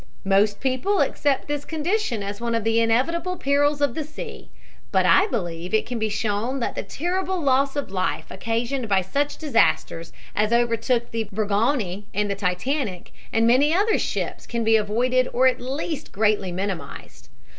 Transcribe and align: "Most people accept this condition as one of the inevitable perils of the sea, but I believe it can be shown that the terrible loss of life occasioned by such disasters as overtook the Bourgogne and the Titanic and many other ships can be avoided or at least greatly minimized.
"Most 0.25 0.59
people 0.61 0.99
accept 1.01 1.47
this 1.47 1.63
condition 1.63 2.23
as 2.23 2.41
one 2.41 2.55
of 2.55 2.63
the 2.63 2.79
inevitable 2.79 3.37
perils 3.37 3.81
of 3.81 3.93
the 3.93 4.03
sea, 4.03 4.49
but 4.91 5.05
I 5.05 5.27
believe 5.27 5.75
it 5.75 5.85
can 5.85 5.99
be 5.99 6.09
shown 6.09 6.59
that 6.59 6.73
the 6.73 6.81
terrible 6.81 7.39
loss 7.39 7.75
of 7.75 7.91
life 7.91 8.25
occasioned 8.31 8.89
by 8.89 9.01
such 9.01 9.37
disasters 9.37 10.11
as 10.35 10.51
overtook 10.51 11.11
the 11.11 11.25
Bourgogne 11.31 12.05
and 12.15 12.31
the 12.31 12.35
Titanic 12.35 13.13
and 13.31 13.45
many 13.45 13.75
other 13.75 13.99
ships 13.99 14.47
can 14.47 14.63
be 14.63 14.75
avoided 14.75 15.27
or 15.33 15.45
at 15.45 15.61
least 15.61 16.11
greatly 16.11 16.51
minimized. 16.51 17.29